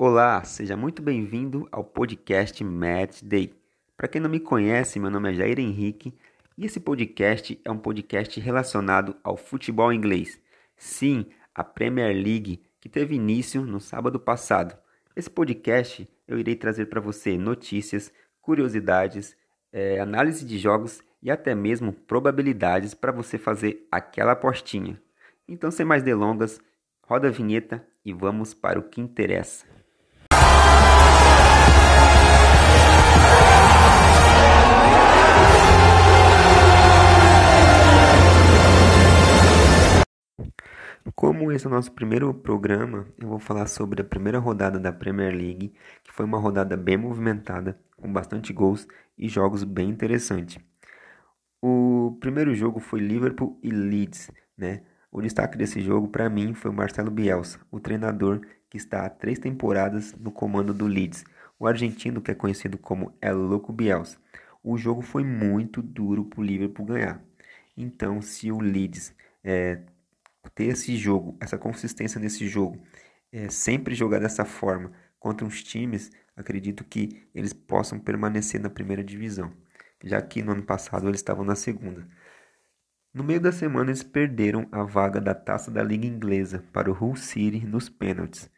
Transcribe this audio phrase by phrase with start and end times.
[0.00, 3.52] Olá, seja muito bem-vindo ao podcast Match Day.
[3.96, 6.16] Para quem não me conhece, meu nome é Jair Henrique
[6.56, 10.40] e esse podcast é um podcast relacionado ao futebol inglês.
[10.76, 14.78] Sim, a Premier League, que teve início no sábado passado.
[15.16, 19.36] Esse podcast eu irei trazer para você notícias, curiosidades,
[19.72, 25.02] é, análise de jogos e até mesmo probabilidades para você fazer aquela apostinha.
[25.48, 26.60] Então, sem mais delongas,
[27.02, 29.77] roda a vinheta e vamos para o que interessa.
[41.48, 44.92] Como esse é o nosso primeiro programa, eu vou falar sobre a primeira rodada da
[44.92, 45.72] Premier League,
[46.04, 50.58] que foi uma rodada bem movimentada, com bastante gols e jogos bem interessantes.
[51.62, 54.82] O primeiro jogo foi Liverpool e Leeds, né?
[55.10, 59.08] O destaque desse jogo para mim foi o Marcelo Bielsa, o treinador que está há
[59.08, 61.24] três temporadas no comando do Leeds,
[61.58, 64.18] o argentino que é conhecido como El Loco Bielsa.
[64.62, 67.22] O jogo foi muito duro para o Liverpool ganhar.
[67.74, 69.78] Então, se o Leeds é,
[70.54, 72.80] ter esse jogo, essa consistência nesse jogo,
[73.32, 79.02] é, sempre jogar dessa forma contra uns times, acredito que eles possam permanecer na primeira
[79.02, 79.52] divisão,
[80.04, 82.06] já que no ano passado eles estavam na segunda.
[83.12, 86.94] No meio da semana eles perderam a vaga da taça da Liga Inglesa para o
[86.94, 88.50] Hull City nos pênaltis,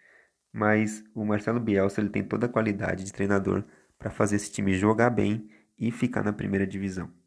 [0.52, 3.64] mas o Marcelo Bielsa ele tem toda a qualidade de treinador
[3.98, 7.19] para fazer esse time jogar bem e ficar na primeira divisão.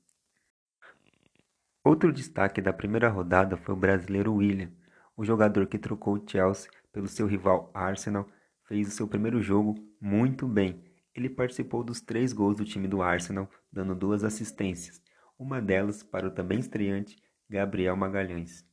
[1.86, 4.72] Outro destaque da primeira rodada foi o brasileiro William.
[5.17, 8.26] O jogador que trocou o Chelsea pelo seu rival Arsenal
[8.64, 10.81] fez o seu primeiro jogo muito bem.
[11.14, 15.02] Ele participou dos três gols do time do Arsenal, dando duas assistências,
[15.38, 18.66] uma delas para o também estreante Gabriel Magalhães.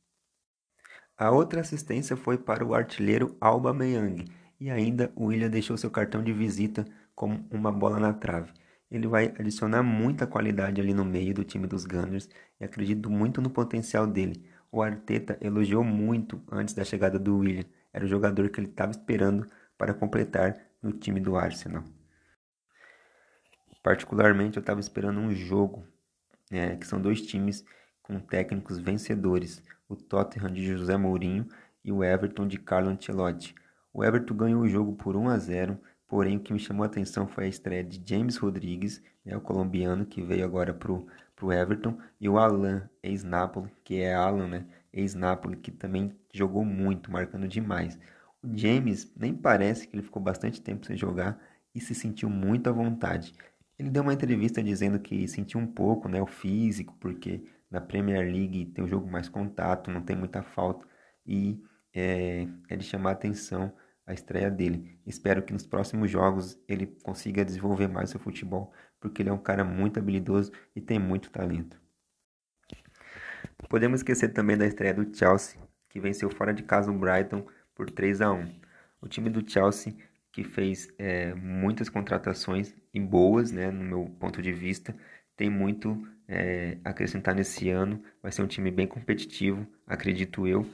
[1.17, 4.23] A outra assistência foi para o artilheiro Alba Meyang,
[4.57, 8.53] e ainda o William deixou seu cartão de visita com uma bola na trave
[8.91, 12.29] ele vai adicionar muita qualidade ali no meio do time dos Gunners
[12.59, 14.43] e acredito muito no potencial dele.
[14.69, 17.65] O Arteta elogiou muito antes da chegada do William.
[17.93, 21.83] Era o jogador que ele estava esperando para completar no time do Arsenal.
[23.81, 25.87] Particularmente, eu estava esperando um jogo,
[26.51, 27.65] né, que são dois times
[28.03, 31.47] com técnicos vencedores, o Tottenham de José Mourinho
[31.83, 33.55] e o Everton de Carlo Ancelotti.
[33.93, 35.79] O Everton ganhou o jogo por 1 a 0
[36.11, 39.39] Porém, o que me chamou a atenção foi a estreia de James Rodrigues, né, o
[39.39, 44.65] colombiano que veio agora para o Everton, e o Alan, ex-Napoli, que é Alan, né,
[44.91, 47.97] ex-Napoli, que também jogou muito, marcando demais.
[48.43, 51.41] O James nem parece que ele ficou bastante tempo sem jogar
[51.73, 53.33] e se sentiu muito à vontade.
[53.79, 58.29] Ele deu uma entrevista dizendo que sentiu um pouco né, o físico, porque na Premier
[58.29, 60.85] League tem um jogo mais contato, não tem muita falta,
[61.25, 61.63] e
[61.93, 63.71] é, é de chamar a atenção
[64.11, 64.99] a estreia dele.
[65.05, 69.37] Espero que nos próximos jogos ele consiga desenvolver mais seu futebol, porque ele é um
[69.37, 71.79] cara muito habilidoso e tem muito talento.
[73.69, 77.89] Podemos esquecer também da estreia do Chelsea, que venceu fora de casa o Brighton por
[77.89, 78.61] 3 a 1.
[79.01, 79.95] O time do Chelsea
[80.31, 84.95] que fez é, muitas contratações e boas, né, no meu ponto de vista,
[85.35, 88.01] tem muito é, acrescentar nesse ano.
[88.21, 90.65] Vai ser um time bem competitivo, acredito eu,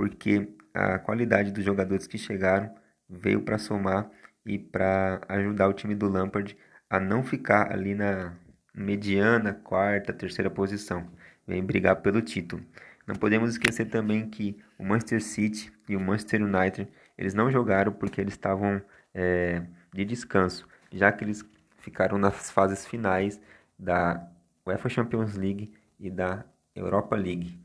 [0.00, 2.74] porque a qualidade dos jogadores que chegaram
[3.06, 4.10] veio para somar
[4.46, 6.56] e para ajudar o time do Lampard
[6.88, 8.32] a não ficar ali na
[8.74, 11.06] mediana, quarta, terceira posição,
[11.46, 12.64] vem brigar pelo título.
[13.06, 17.92] Não podemos esquecer também que o Manchester City e o Manchester United eles não jogaram
[17.92, 18.80] porque eles estavam
[19.12, 19.62] é,
[19.92, 21.44] de descanso, já que eles
[21.80, 23.38] ficaram nas fases finais
[23.78, 24.26] da
[24.66, 26.42] UEFA Champions League e da
[26.74, 27.60] Europa League.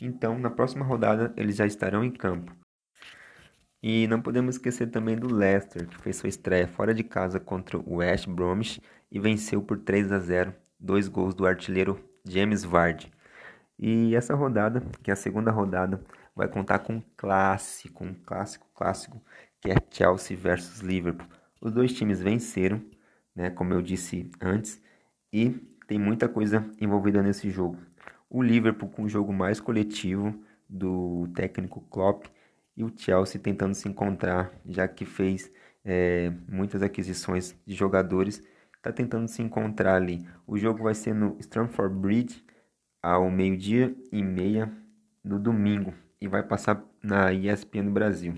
[0.00, 2.54] Então, na próxima rodada, eles já estarão em campo.
[3.82, 7.78] E não podemos esquecer também do Leicester, que fez sua estreia fora de casa contra
[7.78, 8.80] o West Bromwich
[9.10, 13.12] e venceu por 3 a 0, dois gols do artilheiro James Vardy.
[13.78, 16.02] E essa rodada, que é a segunda rodada,
[16.34, 19.20] vai contar com um clássico, um clássico clássico,
[19.60, 21.26] que é Chelsea versus Liverpool.
[21.60, 22.82] Os dois times venceram,
[23.34, 24.80] né, como eu disse antes,
[25.32, 25.50] e
[25.86, 27.78] tem muita coisa envolvida nesse jogo
[28.30, 32.26] o Liverpool com o jogo mais coletivo do técnico Klopp
[32.76, 35.52] e o Chelsea tentando se encontrar, já que fez
[35.84, 38.42] é, muitas aquisições de jogadores,
[38.76, 40.24] está tentando se encontrar ali.
[40.46, 42.44] O jogo vai ser no Stamford Bridge
[43.02, 44.72] ao meio-dia e meia
[45.24, 48.34] no domingo e vai passar na ESPN Brasil.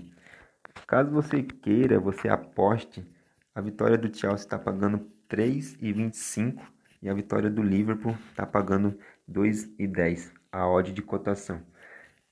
[0.87, 3.05] Caso você queira, você aposte,
[3.53, 6.72] a vitória do Chelsea está pagando 3,25
[7.03, 8.97] e a vitória do Liverpool está pagando
[9.29, 11.61] 2,10 a odd de cotação.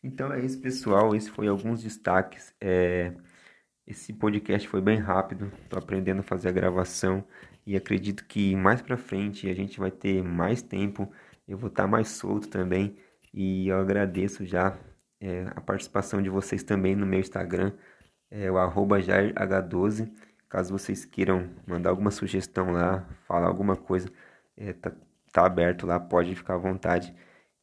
[0.02, 1.14] Então é isso, pessoal.
[1.14, 2.56] Esse foi alguns destaques.
[2.60, 3.14] É...
[3.86, 7.26] Esse podcast foi bem rápido, estou aprendendo a fazer a gravação
[7.66, 11.12] e acredito que mais para frente a gente vai ter mais tempo,
[11.48, 12.96] eu vou estar tá mais solto também
[13.34, 14.78] e eu agradeço já
[15.20, 17.74] é, a participação de vocês também no meu Instagram,
[18.30, 20.10] é o jairh12.
[20.48, 24.10] Caso vocês queiram mandar alguma sugestão lá, falar alguma coisa,
[24.62, 24.92] é, tá,
[25.32, 27.14] tá aberto lá, pode ficar à vontade.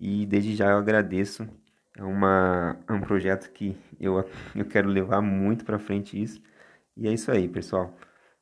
[0.00, 1.48] E desde já eu agradeço
[1.96, 4.24] é, uma, é um projeto que eu,
[4.54, 6.40] eu quero levar muito para frente isso.
[6.96, 7.94] E é isso aí, pessoal.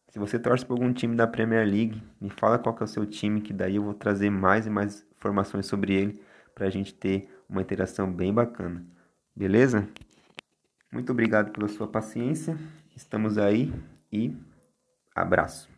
[0.08, 2.88] Se você torce por algum time da Premier League, me fala qual que é o
[2.88, 6.23] seu time, que daí eu vou trazer mais e mais informações sobre ele
[6.55, 8.85] para a gente ter uma interação bem bacana.
[9.35, 9.87] Beleza?
[10.91, 12.56] Muito obrigado pela sua paciência.
[12.94, 13.73] Estamos aí
[14.11, 14.35] e
[15.14, 15.75] abraço.